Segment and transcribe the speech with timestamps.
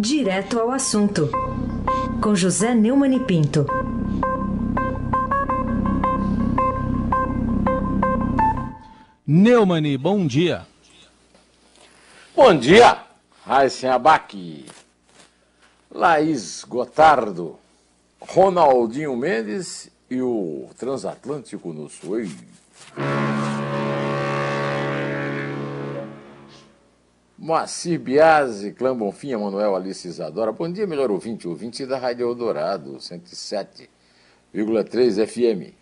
[0.00, 1.28] Direto ao assunto,
[2.22, 3.66] com José Neumann e Pinto.
[9.26, 10.64] Neumani, bom dia.
[12.36, 13.02] Bom dia,
[13.44, 14.66] Raíssen Abac,
[15.90, 17.58] Laís Gotardo,
[18.20, 22.28] Ronaldinho Mendes e o Transatlântico no Sul.
[27.48, 30.52] Moacir Biasi, Clã Bonfim, Manuel Alice Isadora.
[30.52, 35.72] Bom dia, melhor ouvinte, ouvinte da Rádio Eldorado, 107,3 FM.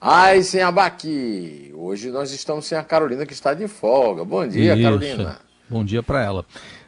[0.00, 1.72] Ai, sem abaque!
[1.76, 4.24] Hoje nós estamos sem a Carolina que está de folga.
[4.24, 4.82] Bom dia, Isso.
[4.82, 5.38] Carolina.
[5.70, 6.44] Bom dia para ela.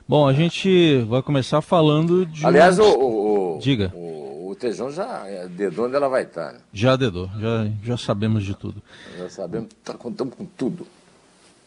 [0.08, 2.44] Bom, a gente vai começar falando de.
[2.44, 3.92] Aliás, o, o, Diga.
[3.94, 6.54] O, o Tejão já é, dedou onde ela vai estar.
[6.54, 6.58] Né?
[6.72, 8.82] Já dedou, já, já sabemos de tudo.
[9.16, 10.84] Já sabemos, tá, contamos com tudo.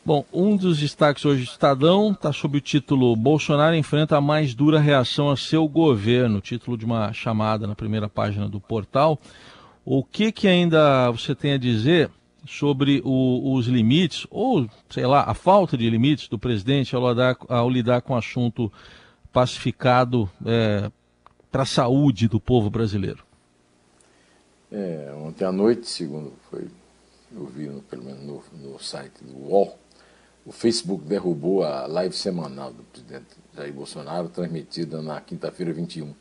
[0.05, 4.53] Bom, um dos destaques hoje do Estadão está sob o título Bolsonaro enfrenta a mais
[4.53, 9.17] dura reação a seu governo, título de uma chamada na primeira página do portal.
[9.85, 12.11] O que, que ainda você tem a dizer
[12.45, 17.37] sobre o, os limites, ou, sei lá, a falta de limites do presidente ao lidar,
[17.47, 18.69] ao lidar com o assunto
[19.31, 20.91] pacificado é,
[21.49, 23.23] para a saúde do povo brasileiro?
[24.69, 26.67] É, ontem à noite, segundo foi,
[27.33, 29.79] eu vi no, pelo menos no, no site do UOL,
[30.45, 36.13] o Facebook derrubou a live semanal do presidente Jair Bolsonaro, transmitida na quinta-feira 21.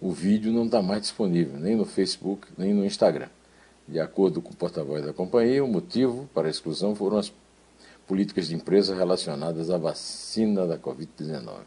[0.00, 3.28] O vídeo não está mais disponível, nem no Facebook, nem no Instagram.
[3.86, 7.30] De acordo com o porta-voz da companhia, o motivo para a exclusão foram as
[8.06, 11.60] políticas de empresa relacionadas à vacina da Covid-19.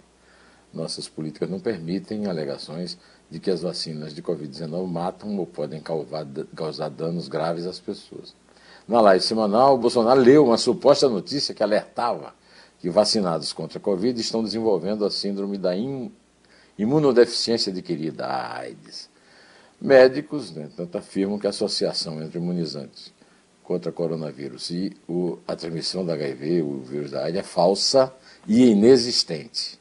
[0.73, 2.97] Nossas políticas não permitem alegações
[3.29, 8.35] de que as vacinas de Covid-19 matam ou podem causar danos graves às pessoas.
[8.87, 12.33] Na live semanal, o Bolsonaro leu uma suposta notícia que alertava
[12.79, 15.73] que vacinados contra a Covid estão desenvolvendo a síndrome da
[16.77, 19.09] imunodeficiência adquirida, a AIDS.
[19.81, 23.11] Médicos, né, tanto afirmam que a associação entre imunizantes
[23.61, 28.13] contra coronavírus e o, a transmissão da HIV, o vírus da AIDS, é falsa
[28.47, 29.77] e inexistente.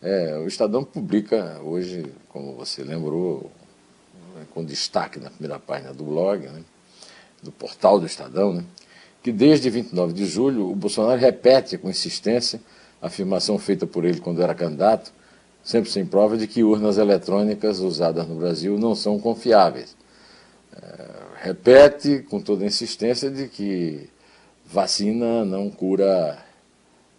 [0.00, 3.50] É, o Estadão publica hoje, como você lembrou,
[4.54, 6.64] com destaque na primeira página do blog, né,
[7.42, 8.64] do portal do Estadão, né,
[9.22, 12.60] que desde 29 de julho o Bolsonaro repete com insistência
[13.00, 15.12] a afirmação feita por ele quando era candidato,
[15.62, 19.96] sempre sem prova, de que urnas eletrônicas usadas no Brasil não são confiáveis.
[20.74, 21.08] É,
[21.42, 24.08] repete com toda insistência de que
[24.64, 26.38] vacina não cura,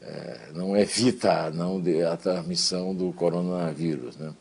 [0.02, 4.18] é, não evita não a transmissão do coronavírus.
[4.18, 4.34] Né?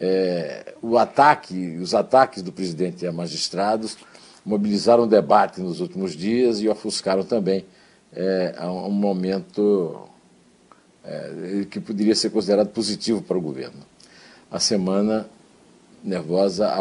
[0.00, 3.96] É, o ataque, os ataques do presidente a magistrados
[4.44, 7.64] mobilizaram o debate nos últimos dias e ofuscaram também
[8.12, 10.08] é, um momento
[11.04, 13.80] é, que poderia ser considerado positivo para o governo.
[14.50, 15.26] A semana
[16.02, 16.72] nervosa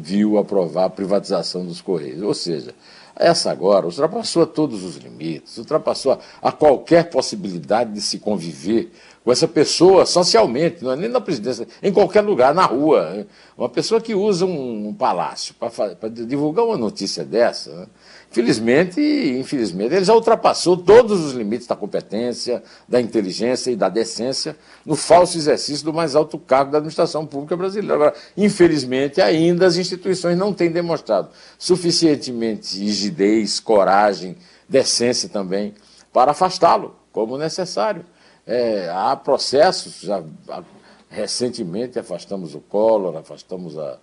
[0.00, 2.74] viu aprovar a privatização dos Correios, ou seja,
[3.16, 8.90] essa agora ultrapassou todos os limites, ultrapassou a, qualquer possibilidade de se conviver
[9.22, 13.26] com essa pessoa socialmente, não é nem na presidência, em qualquer lugar, na rua.
[13.58, 17.86] Uma pessoa que usa um, um palácio para divulgar uma notícia dessa, né?
[18.30, 24.56] Felizmente, infelizmente, ele já ultrapassou todos os limites da competência, da inteligência e da decência
[24.86, 27.94] no falso exercício do mais alto cargo da administração pública brasileira.
[27.94, 34.36] Agora, infelizmente, ainda as instituições não têm demonstrado suficientemente rigidez, coragem,
[34.68, 35.74] decência também
[36.12, 38.04] para afastá-lo, como necessário.
[38.46, 40.22] É, há processos, já
[41.08, 43.98] recentemente afastamos o Collor, afastamos a,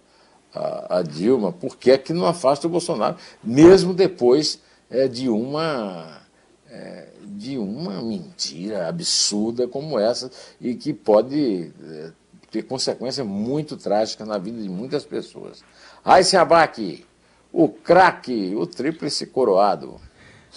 [0.53, 4.59] a, a Dilma, por que é que não afasta o Bolsonaro, mesmo depois
[4.89, 6.21] é, de uma
[6.69, 12.11] é, de uma mentira absurda como essa e que pode é,
[12.49, 15.63] ter consequência muito trágica na vida de muitas pessoas.
[16.03, 17.05] Raíssa Abac,
[17.51, 19.99] o craque, o tríplice coroado.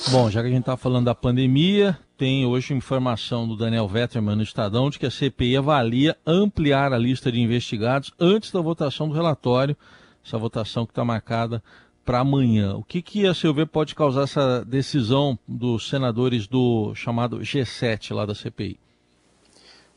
[0.09, 4.37] Bom, já que a gente está falando da pandemia, tem hoje informação do Daniel Vetterman
[4.37, 9.09] no Estadão de que a CPI avalia ampliar a lista de investigados antes da votação
[9.09, 9.75] do relatório,
[10.23, 11.63] essa votação que está marcada
[12.05, 12.77] para amanhã.
[12.77, 18.15] O que, que, a seu ver, pode causar essa decisão dos senadores do chamado G7
[18.15, 18.79] lá da CPI?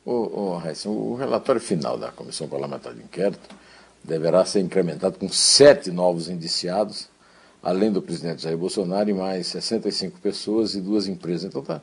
[0.02, 3.54] O, o, o relatório final da Comissão Parlamentar de Inquérito
[4.02, 7.06] deverá ser incrementado com sete novos indiciados
[7.64, 11.44] além do presidente Jair Bolsonaro, e mais 65 pessoas e duas empresas.
[11.44, 11.80] Então está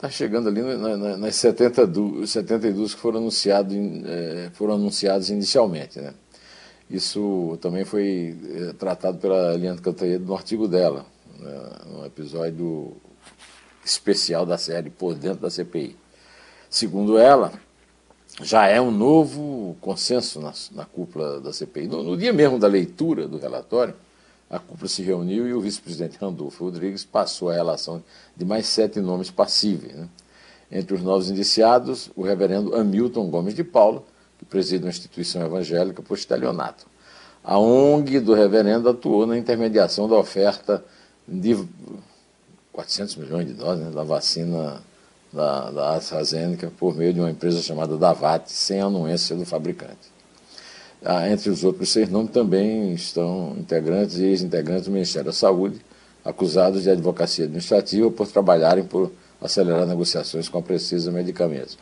[0.00, 6.00] tá chegando ali na, na, nas 72, 72 que foram, anunciado, é, foram anunciados inicialmente.
[6.00, 6.14] Né?
[6.88, 11.04] Isso também foi é, tratado pela Eliane Cantanhede no artigo dela,
[11.38, 12.96] né, no episódio
[13.84, 15.94] especial da série Por Dentro da CPI.
[16.70, 17.52] Segundo ela,
[18.42, 21.88] já é um novo consenso na, na cúpula da CPI.
[21.88, 23.94] No, no, dia mesmo da leitura do relatório,
[24.50, 28.02] a cúpula se reuniu e o vice-presidente Randolfo Rodrigues passou a relação
[28.36, 29.94] de mais sete nomes passíveis.
[29.94, 30.08] Né?
[30.72, 34.02] Entre os novos indiciados, o reverendo Hamilton Gomes de Paula,
[34.38, 36.86] que preside uma instituição evangélica por estelionato.
[37.44, 40.84] A ONG do reverendo atuou na intermediação da oferta
[41.26, 41.56] de
[42.72, 44.82] 400 milhões de doses né, da vacina
[45.32, 50.10] da, da AstraZeneca por meio de uma empresa chamada Davat, sem anuência do fabricante.
[51.04, 55.80] Ah, entre os outros seis nomes também estão integrantes e ex-integrantes do Ministério da Saúde,
[56.24, 59.10] acusados de advocacia administrativa por trabalharem por
[59.40, 61.78] acelerar negociações com a Precisa Medicamentos.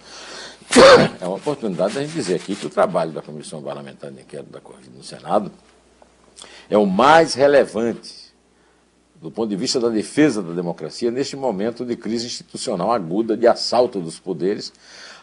[1.20, 4.50] É uma oportunidade da gente dizer aqui que o trabalho da Comissão Parlamentar de Inquérito
[4.50, 5.50] da Covid no Senado
[6.70, 8.28] é o mais relevante
[9.20, 13.46] do ponto de vista da defesa da democracia, neste momento de crise institucional aguda, de
[13.46, 14.72] assalto dos poderes,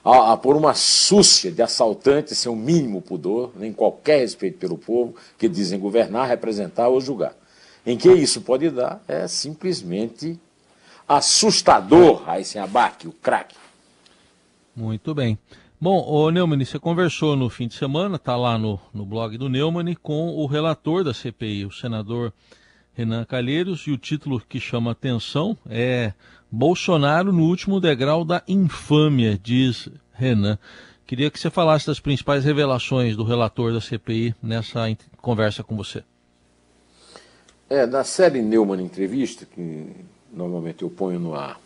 [0.05, 4.77] a, a por uma súcia de assaltantes sem o mínimo pudor, nem qualquer respeito pelo
[4.77, 7.33] povo, que dizem governar, representar ou julgar.
[7.83, 10.39] Em que isso pode dar é simplesmente
[11.07, 13.55] assustador, sem Abac, o craque.
[14.75, 15.37] Muito bem.
[15.81, 19.49] Bom, o Neumann, você conversou no fim de semana, está lá no, no blog do
[19.49, 22.33] Neumann, com o relator da CPI, o senador
[22.95, 26.13] Renan Calheiros, e o título que chama atenção é
[26.49, 30.57] Bolsonaro no último degrau da infâmia, diz Renan.
[31.05, 34.85] Queria que você falasse das principais revelações do relator da CPI nessa
[35.21, 36.03] conversa com você.
[37.69, 39.87] É, na série Neumann Entrevista, que
[40.31, 41.59] normalmente eu ponho no ar,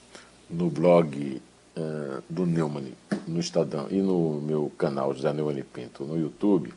[0.50, 1.42] no blog
[1.78, 2.92] uh, do Neumann,
[3.28, 6.74] no Estadão, e no meu canal José Neumann Pinto, no YouTube,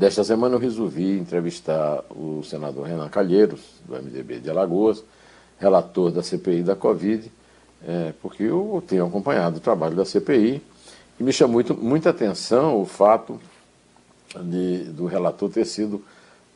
[0.00, 5.04] Desta semana eu resolvi entrevistar o senador Renan Calheiros, do MDB de Alagoas,
[5.58, 7.30] relator da CPI da Covid,
[7.86, 10.62] é, porque eu tenho acompanhado o trabalho da CPI
[11.18, 13.38] e me chamou muito, muita atenção o fato
[14.42, 16.02] de, do relator ter sido,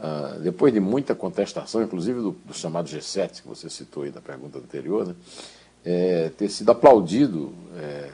[0.01, 4.23] ah, depois de muita contestação, inclusive do, do, chamado G7, que você citou aí na
[4.23, 5.15] pergunta anterior, né,
[5.85, 8.09] é, ter sido aplaudido é,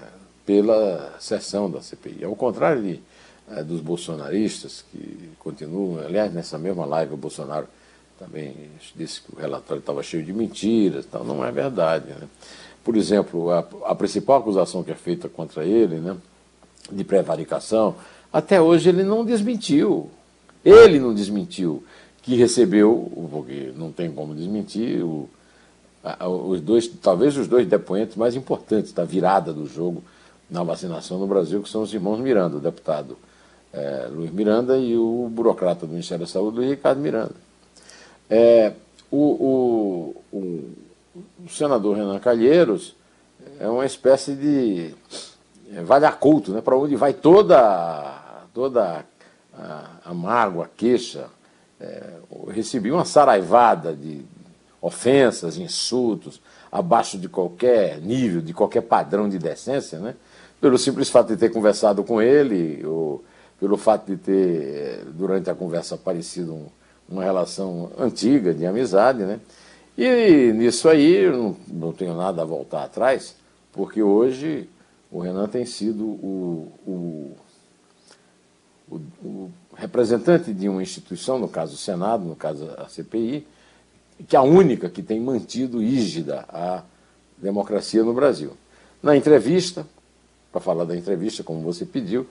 [0.44, 2.25] pela sessão da CPI.
[2.25, 3.00] Ao contrário de
[3.53, 5.10] é, dos bolsonaristas, que
[5.50, 7.67] continuam, aliás, nessa mesma live o Bolsonaro
[8.19, 8.55] também
[8.94, 11.25] disse que o relatório estava cheio de mentiras, tal.
[11.25, 12.08] não é verdade.
[12.08, 12.29] Né?
[12.85, 16.17] Por exemplo, a, a, principal acusação que é feita contra ele, né,
[16.91, 17.97] de prevaricação,
[18.32, 20.11] até hoje ele não desmentiu.
[20.64, 21.82] Ele não desmentiu
[22.23, 25.29] que recebeu, porque não tem como desmentir, o,
[26.05, 30.05] a, os dois, talvez os dois depoentes mais importantes da virada do jogo
[30.50, 33.17] na vacinação no Brasil, que são os irmãos Miranda, o deputado
[33.72, 37.34] é, Luiz Miranda e o burocrata do Ministério da Saúde, Luiz Ricardo Miranda.
[38.28, 38.72] É,
[39.11, 40.70] o, o, o,
[41.44, 42.94] o, senador Renan Calheiros
[43.58, 44.94] é uma espécie de
[45.75, 49.05] é, vale-aculto, né, para onde vai toda, toda
[49.55, 51.26] a, a mágoa, a queixa.
[51.81, 52.02] É,
[52.49, 54.23] recebi uma saraivada de
[54.81, 56.40] ofensas, insultos,
[56.70, 60.14] abaixo de qualquer nível, de qualquer padrão de decência, né?
[60.61, 63.25] pelo simples fato de ter conversado com ele, ou
[63.61, 66.67] pelo fato de ter, durante a conversa, aparecido um,
[67.07, 69.39] uma relação antiga de amizade, né?
[69.99, 73.37] E nisso aí eu não, não tenho nada a voltar atrás,
[73.71, 74.67] porque hoje
[75.12, 77.37] o Renan tem sido o, o,
[78.90, 83.47] o, o, representante de uma instituição, no caso o Senado, no caso a CPI,
[84.26, 86.83] que é a única que tem mantido rígida a
[87.37, 88.52] democracia no Brasil.
[89.02, 89.87] Na entrevista,
[90.52, 92.26] para falar da entrevista, como você pediu,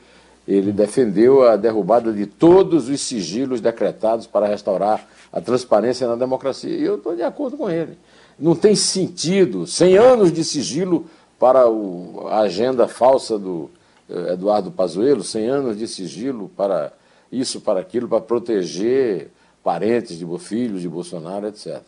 [0.50, 6.76] ele defendeu a derrubada de todos os sigilos decretados para restaurar a transparência na democracia.
[6.76, 7.96] E eu estou de acordo com ele.
[8.40, 11.06] Não tem sentido 100 anos de sigilo
[11.38, 13.70] para o, a agenda falsa do
[14.10, 16.94] eh, Eduardo Pazuello, 100 anos de sigilo para
[17.32, 19.30] isso, para aquilo, para proteger
[19.64, 21.80] parentes de filhos de Bolsonaro, etc.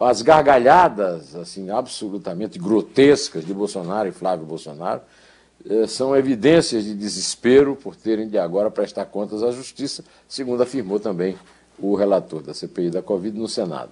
[0.00, 5.02] As gargalhadas, assim, absolutamente grotescas de Bolsonaro e Flávio Bolsonaro,
[5.88, 11.36] são evidências de desespero por terem de agora prestar contas à Justiça, segundo afirmou também
[11.78, 13.90] o relator da CPI da Covid no Senado.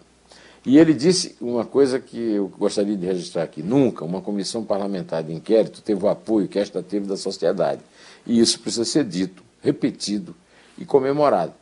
[0.65, 5.23] E ele disse uma coisa que eu gostaria de registrar aqui: nunca uma comissão parlamentar
[5.23, 7.81] de inquérito teve o apoio que esta teve da sociedade.
[8.27, 10.35] E isso precisa ser dito, repetido
[10.77, 11.53] e comemorado.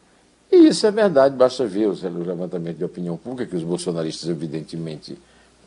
[0.50, 5.16] E isso é verdade, basta ver os levantamentos de opinião pública, que os bolsonaristas, evidentemente,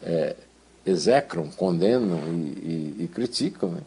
[0.01, 0.36] é,
[0.86, 3.69] execram, condenam e, e, e criticam.
[3.69, 3.81] Né?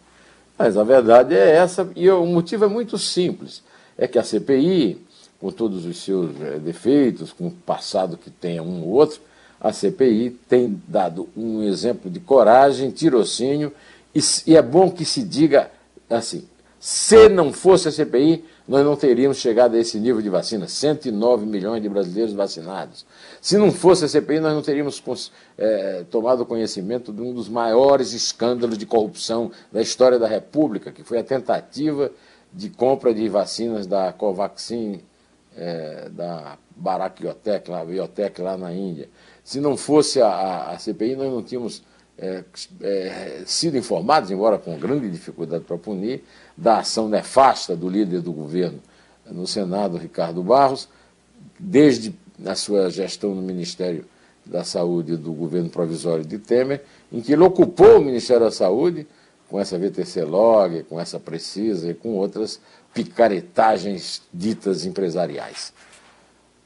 [0.58, 3.62] Mas a verdade é essa, e o motivo é muito simples:
[3.99, 5.00] é que a CPI,
[5.40, 9.20] com todos os seus é, defeitos, com o passado que tem um ou outro,
[9.61, 13.73] a CPI tem dado um exemplo de coragem, tirocínio,
[14.14, 15.70] e, e é bom que se diga
[16.08, 16.44] assim:
[16.78, 21.44] Se não fosse a CPI, nós não teríamos chegado a esse nível de vacina 109
[21.44, 23.04] milhões de brasileiros vacinados.
[23.40, 25.02] Se não fosse a CPI, nós não teríamos
[25.59, 31.02] é, tomado conhecimento de um dos maiores escândalos de corrupção da história da República, que
[31.02, 32.11] foi a tentativa
[32.52, 35.02] de compra de vacinas da Covaxin,
[35.56, 39.11] é, da Bharat Biotech, lá, Biotech, lá na Índia.
[39.42, 41.83] Se não fosse a, a CPI, nós não tínhamos
[42.18, 42.44] é,
[42.80, 46.23] é, sido informados, embora com grande dificuldade para punir,
[46.56, 48.80] da ação nefasta do líder do governo
[49.26, 50.88] no Senado, Ricardo Barros,
[51.59, 54.04] desde a sua gestão no Ministério
[54.44, 59.06] da Saúde do governo provisório de Temer, em que ele ocupou o Ministério da Saúde
[59.49, 62.61] com essa VTC Log, com essa Precisa e com outras
[62.92, 65.73] picaretagens ditas empresariais.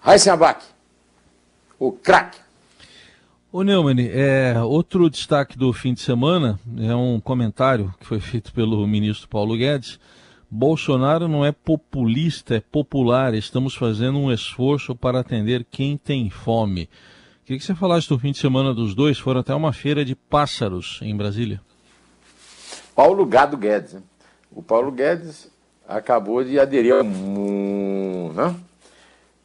[0.00, 0.64] Raíssen Abac,
[1.78, 2.38] o craque.
[3.58, 8.52] Ô Neumann, é, outro destaque do fim de semana é um comentário que foi feito
[8.52, 9.98] pelo ministro Paulo Guedes.
[10.48, 13.34] Bolsonaro não é populista, é popular.
[13.34, 16.88] Estamos fazendo um esforço para atender quem tem fome.
[17.44, 19.18] Queria que você falasse do fim de semana dos dois.
[19.18, 21.60] Foram até uma feira de pássaros em Brasília.
[22.94, 23.96] Paulo Gado Guedes.
[24.52, 25.50] O Paulo Guedes
[25.88, 28.54] acabou de aderir ao né?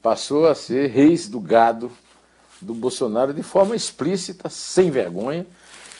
[0.03, 1.89] passou a ser reis do gado
[2.63, 5.45] do Bolsonaro de forma explícita, sem vergonha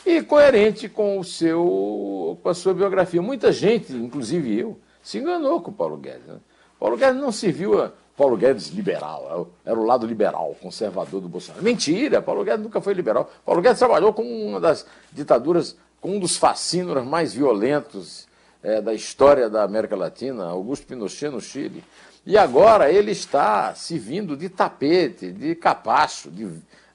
[0.04, 3.22] e coerente com o seu com a sua biografia.
[3.22, 6.26] Muita gente, inclusive eu, se enganou com o Paulo Guedes.
[6.26, 6.36] Né?
[6.78, 11.28] Paulo Guedes não se viu a Paulo Guedes liberal, era o lado liberal, conservador do
[11.28, 11.64] Bolsonaro.
[11.64, 13.30] Mentira, Paulo Guedes nunca foi liberal.
[13.44, 18.28] Paulo Guedes trabalhou com uma das ditaduras, com um dos fascínoras mais violentos
[18.62, 21.82] é, da história da América Latina, Augusto Pinochet no Chile.
[22.26, 26.48] E agora ele está se vindo de tapete, de capacho de,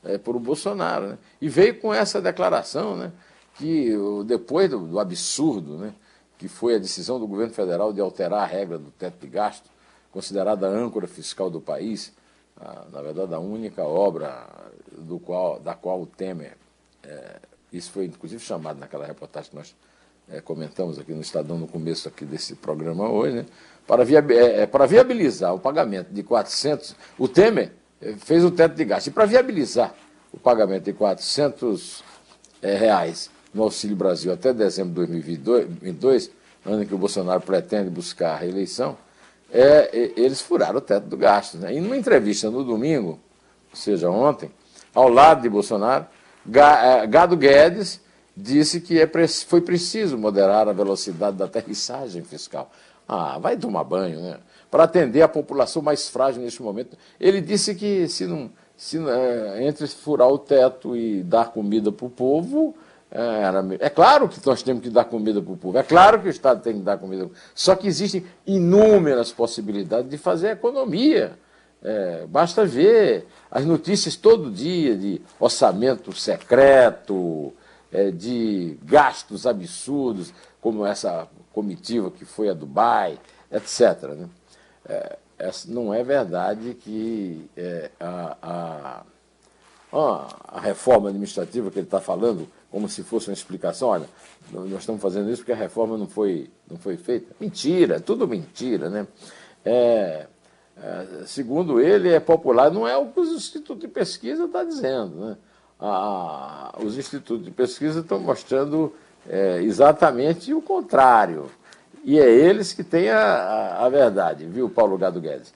[0.03, 1.09] é, por o Bolsonaro.
[1.09, 1.17] Né?
[1.39, 3.11] E veio com essa declaração, né,
[3.55, 3.93] que
[4.25, 5.93] depois do, do, absurdo, né,
[6.37, 9.69] que foi a decisão do governo federal de alterar a regra do teto de gasto,
[10.11, 12.11] considerada a âncora fiscal do país,
[12.57, 14.47] a, na verdade a única obra
[14.97, 16.57] do qual, da qual o Temer,
[17.03, 17.39] é,
[17.71, 19.75] isso foi inclusive chamado naquela reportagem que nós
[20.31, 23.45] é, comentamos aqui no Estadão no começo aqui desse programa hoje, né,
[23.87, 27.71] para, é, é, viabilizar o pagamento de 400, o Temer
[28.01, 29.93] é, fez o teto de gasto, e para viabilizar
[30.31, 32.03] o pagamento de 400
[32.61, 36.29] é, reais no Auxílio Brasil até dezembro de 2022,
[36.65, 38.95] ano em que o Bolsonaro pretende buscar a reeleição,
[39.51, 41.57] é, eles furaram o teto do gasto.
[41.57, 41.73] Né?
[41.73, 43.19] E numa entrevista no domingo,
[43.71, 44.51] ou seja, ontem,
[44.93, 46.05] ao lado de Bolsonaro,
[46.45, 47.99] Gado Guedes
[48.35, 49.09] disse que é,
[49.47, 52.71] foi preciso moderar a velocidade da aterrissagem fiscal.
[53.07, 54.37] Ah, vai tomar banho, né?
[54.69, 56.95] Para atender a população mais frágil neste momento.
[57.19, 62.05] Ele disse que se não, se, é, entre furar o teto e dar comida para
[62.05, 62.75] o povo,
[63.11, 66.27] é, é claro que nós temos que dar comida para o povo, é claro que
[66.27, 67.27] o Estado tem que dar comida.
[67.55, 71.33] Só que existem inúmeras possibilidades de fazer economia.
[71.81, 77.53] É, basta ver as notícias todo dia de orçamento secreto,
[77.91, 83.19] é, de gastos absurdos, como essa comitiva que foi a Dubai,
[83.51, 84.03] etc.
[84.15, 84.29] Né?
[84.85, 85.17] É,
[85.67, 89.03] não é verdade que é, a, a,
[90.51, 94.07] a, reforma administrativa que ele está falando, como se fosse uma explicação, olha,
[94.51, 97.33] nós estamos fazendo isso porque a reforma não foi, não foi feita.
[97.39, 98.89] Mentira, tudo mentira.
[98.89, 99.07] Né?
[99.65, 100.27] É,
[100.81, 104.67] é, segundo ele, é popular, não é o que os institutos de pesquisa estão tá
[104.67, 105.15] dizendo.
[105.15, 105.37] Né?
[105.79, 108.93] A, os institutos de pesquisa estão mostrando
[109.27, 111.49] é, exatamente o contrário.
[112.03, 115.53] E é eles que têm a, a, verdade, viu, Paulo Gado Guedes?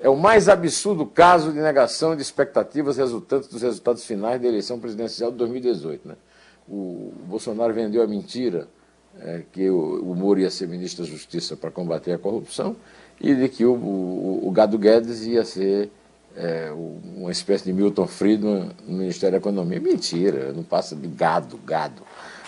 [0.00, 4.78] É o mais absurdo caso de negação de expectativas resultantes dos resultados finais da eleição
[4.78, 6.08] presidencial de 2018.
[6.08, 6.14] Né?
[6.68, 8.68] O, o Bolsonaro vendeu a mentira
[9.20, 12.76] é, que o, o Moro ia ser ministro da Justiça para combater a corrupção
[13.20, 15.90] e de que o, o, o Gado Guedes ia ser
[16.36, 19.80] é, uma espécie de Milton Friedman no Ministério da Economia.
[19.80, 22.02] Mentira, não passa de gado, gado.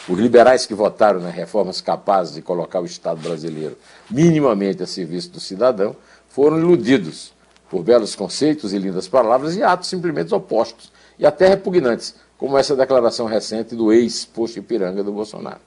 [0.09, 3.77] Os liberais que votaram nas reformas capazes de colocar o Estado brasileiro
[4.11, 5.97] minimamente a serviço do cidadão
[6.29, 7.33] foram iludidos
[7.69, 12.77] por belos conceitos e lindas palavras e atos simplesmente opostos e até repugnantes, como essa
[12.77, 15.61] declaração recente do ex-posto Ipiranga do Bolsonaro.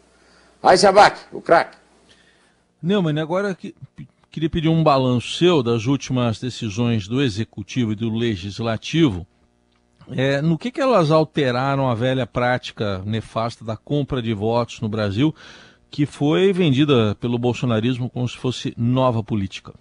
[0.62, 1.78] Aí, Sabac, o craque.
[2.82, 3.76] Neumann, agora que,
[4.32, 9.26] queria pedir um balanço seu das últimas decisões do Executivo e do Legislativo
[10.12, 14.90] é, no que, que elas alteraram a velha prática nefasta da compra de votos no
[14.90, 15.34] Brasil,
[15.90, 19.74] que foi vendida pelo bolsonarismo como se fosse nova política?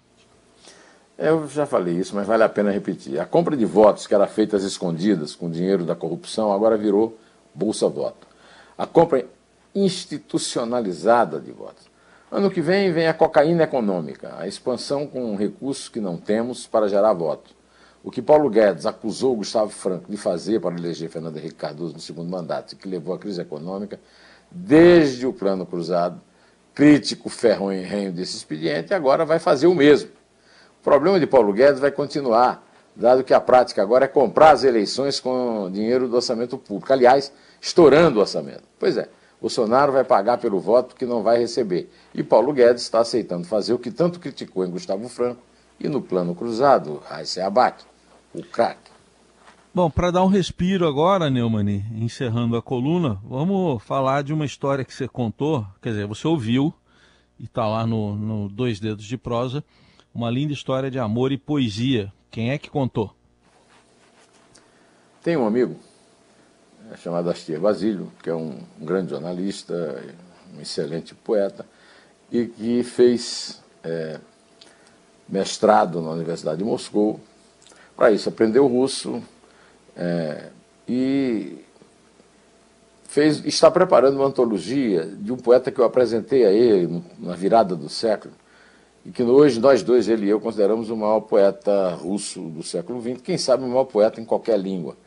[1.17, 3.19] Eu já falei isso, mas vale a pena repetir.
[3.19, 7.17] A compra de votos, que era feita às escondidas com dinheiro da corrupção, agora virou
[7.53, 8.27] Bolsa Voto.
[8.77, 9.25] A compra
[9.75, 11.88] institucionalizada de votos.
[12.31, 16.87] Ano que vem vem a cocaína econômica, a expansão com recursos que não temos para
[16.87, 17.55] gerar voto.
[18.03, 21.99] O que Paulo Guedes acusou Gustavo Franco de fazer para eleger Fernando Henrique Cardoso no
[21.99, 23.99] segundo mandato e que levou à crise econômica,
[24.51, 26.21] desde o plano cruzado,
[26.75, 30.11] crítico ferronho desse expediente, agora vai fazer o mesmo.
[30.79, 32.63] O problema de Paulo Guedes vai continuar,
[32.95, 36.93] dado que a prática agora é comprar as eleições com dinheiro do orçamento público.
[36.93, 38.63] Aliás, estourando o orçamento.
[38.77, 39.09] Pois é,
[39.41, 41.89] Bolsonaro vai pagar pelo voto que não vai receber.
[42.13, 45.41] E Paulo Guedes está aceitando fazer o que tanto criticou em Gustavo Franco
[45.79, 47.83] e no plano cruzado, Raíssa Abac,
[48.33, 48.91] o craque.
[49.73, 54.83] Bom, para dar um respiro agora, Neumann, encerrando a coluna, vamos falar de uma história
[54.83, 56.73] que você contou, quer dizer, você ouviu,
[57.39, 59.63] e está lá no, no Dois Dedos de Prosa,
[60.13, 62.11] uma linda história de amor e poesia.
[62.29, 63.15] Quem é que contou?
[65.23, 65.75] Tem um amigo
[66.91, 70.03] é chamado Astir Basílio, que é um, um grande jornalista,
[70.55, 71.65] um excelente poeta,
[72.31, 74.19] e que fez é,
[75.27, 77.19] mestrado na Universidade de Moscou.
[77.95, 79.21] Para isso, aprendeu russo
[79.95, 80.49] é,
[80.87, 81.63] e
[83.07, 87.75] fez, está preparando uma antologia de um poeta que eu apresentei a ele na virada
[87.75, 88.33] do século,
[89.05, 92.99] e que hoje nós dois, ele e eu, consideramos o maior poeta russo do século
[92.99, 94.97] XX, quem sabe o maior poeta em qualquer língua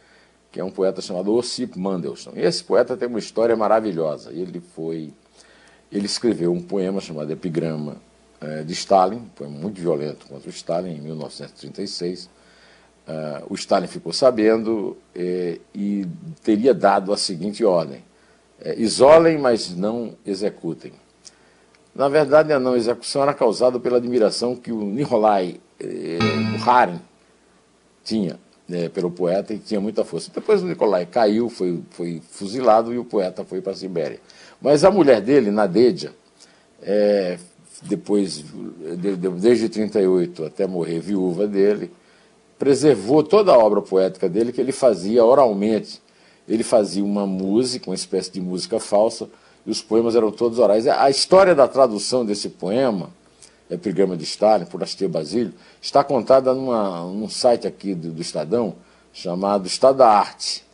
[0.52, 2.34] que é um poeta chamado Ossip Mandelstam.
[2.36, 4.30] E esse poeta tem uma história maravilhosa.
[4.30, 5.10] Ele foi,
[5.90, 7.96] ele escreveu um poema chamado Epigrama
[8.38, 12.26] é, de Stalin, um poema muito violento contra o Stalin, em 1936.
[12.26, 12.28] Uh,
[13.08, 16.06] eh, o Stalin ficou sabendo eh, e
[16.44, 18.04] teria dado a seguinte ordem:
[18.76, 20.92] isolem, mas não executem.
[21.92, 25.60] Na verdade, a não execução era causada pela admiração que o Nikolai
[26.52, 27.00] Bukharin
[28.04, 28.38] tinha
[28.72, 30.30] né, pelo poeta e tinha muita força.
[30.34, 34.18] Depois o Nicolai caiu, foi, foi fuzilado e o poeta foi para a Sibéria.
[34.62, 36.14] Mas a mulher dele, Nadeja,
[36.80, 37.38] é,
[37.82, 38.42] depois,
[38.96, 41.90] de, de, desde 38 até morrer viúva dele,
[42.58, 46.00] preservou toda a obra poética dele que ele fazia oralmente.
[46.48, 49.28] Ele fazia uma música, uma espécie de música falsa,
[49.66, 50.86] e os poemas eram todos orais.
[50.86, 53.10] A história da tradução desse poema
[53.70, 58.74] Epigrama de Stalin, por Astia Basílio, está contada numa, num site aqui do, do, Estadão,
[59.12, 60.64] chamado Estado da Arte.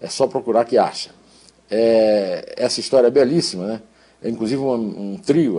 [0.00, 1.10] É só procurar que acha.
[1.70, 3.82] É, essa história é belíssima, né?
[4.22, 5.58] É inclusive um, trio,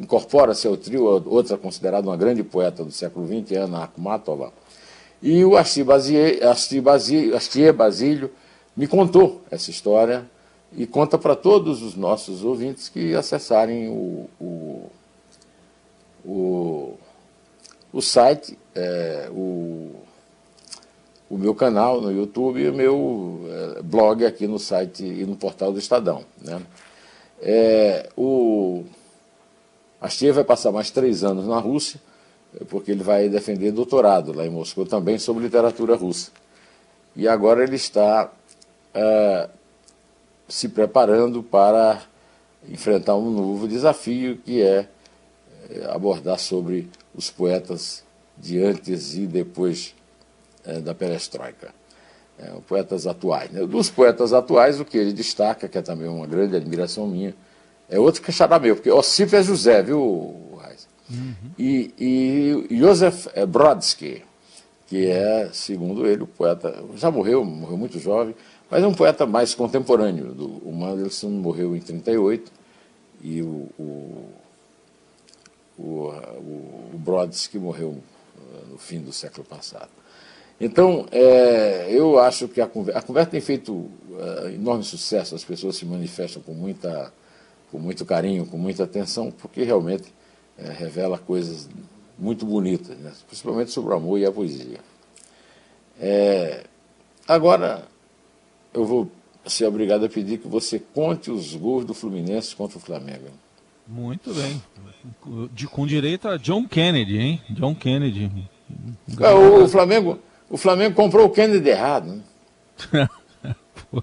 [0.00, 4.52] incorpora-se ao trio outra considerada uma grande poeta do século XX, Ana Akhmatova.
[5.22, 7.32] E o Astir Basílio,
[7.74, 8.30] Basílio
[8.76, 10.28] me contou essa história
[10.76, 14.28] e conta para todos os nossos ouvintes que acessarem o
[16.24, 16.94] o,
[17.92, 19.94] o site, é, o,
[21.28, 23.40] o meu canal no YouTube e o meu
[23.78, 26.24] é, blog aqui no site e no portal do Estadão.
[26.40, 26.60] Né?
[27.40, 28.84] É, o
[30.00, 32.00] Astia vai passar mais três anos na Rússia,
[32.68, 36.30] porque ele vai defender doutorado lá em Moscou também sobre literatura russa.
[37.14, 38.30] E agora ele está
[38.94, 39.48] é,
[40.48, 42.02] se preparando para
[42.68, 44.88] enfrentar um novo desafio que é
[45.90, 48.02] abordar sobre os poetas
[48.36, 49.94] de antes e depois
[50.64, 51.74] é, da perestroika.
[52.38, 53.50] É, poetas atuais.
[53.50, 53.64] Né?
[53.66, 57.34] Dos poetas atuais, o que ele destaca, que é também uma grande admiração minha,
[57.88, 60.88] é outro que é meu, porque Ossip é José, viu, Raiz?
[61.10, 61.50] Uhum.
[61.58, 64.24] E, e Josef Brodsky,
[64.86, 68.34] que é, segundo ele, o poeta, já morreu, morreu muito jovem,
[68.70, 70.32] mas é um poeta mais contemporâneo.
[70.32, 72.50] Do, o Mandelson morreu em 38
[73.22, 74.28] e o, o
[75.78, 77.98] o, o, o Brodsky morreu
[78.36, 79.90] eh, no fim do século passado.
[80.60, 85.42] Então, é, eu acho que a conversa, a conversa tem feito uh, enorme sucesso, as
[85.42, 87.12] pessoas se manifestam com, muita,
[87.70, 90.14] com muito carinho, com muita atenção, porque realmente
[90.56, 91.68] é, revela coisas
[92.16, 93.12] muito bonitas, né?
[93.26, 94.78] principalmente sobre o amor e a poesia.
[97.26, 97.84] Agora,
[98.74, 99.10] eu vou
[99.46, 103.28] ser obrigado a pedir que você conte os gols do Fluminense contra o Flamengo.
[103.86, 104.62] Muito bem.
[105.52, 107.42] De, com direito a John Kennedy, hein?
[107.50, 108.30] John Kennedy.
[109.20, 110.18] É, o, o, Flamengo,
[110.48, 112.22] o Flamengo comprou o Kennedy errado.
[112.92, 113.08] Né?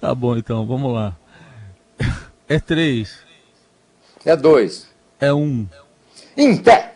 [0.00, 1.16] tá bom, então, vamos lá.
[2.48, 3.18] É três.
[4.24, 4.88] É dois.
[5.20, 5.66] É um.
[6.36, 6.87] Em pé.